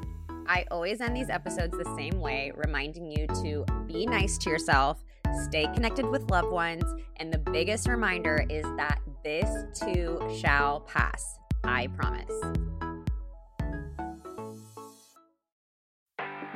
I 0.46 0.64
always 0.70 1.02
end 1.02 1.14
these 1.14 1.28
episodes 1.28 1.76
the 1.76 1.94
same 1.94 2.20
way, 2.20 2.52
reminding 2.56 3.10
you 3.10 3.26
to 3.26 3.66
be 3.86 4.06
nice 4.06 4.38
to 4.38 4.50
yourself, 4.50 5.04
stay 5.44 5.66
connected 5.74 6.06
with 6.06 6.30
loved 6.30 6.52
ones, 6.52 6.84
and 7.18 7.30
the 7.30 7.38
biggest 7.38 7.86
reminder 7.86 8.46
is 8.48 8.64
that 8.78 8.98
this 9.22 9.78
too 9.78 10.18
shall 10.40 10.80
pass. 10.80 11.38
I 11.64 11.88
promise. 11.88 12.32